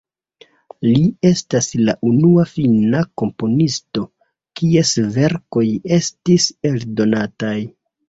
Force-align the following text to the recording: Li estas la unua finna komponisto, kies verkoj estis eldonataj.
Li 0.85 1.03
estas 1.29 1.69
la 1.89 1.95
unua 2.13 2.47
finna 2.55 3.03
komponisto, 3.23 4.07
kies 4.63 4.97
verkoj 5.21 5.67
estis 6.03 6.53
eldonataj. 6.75 7.57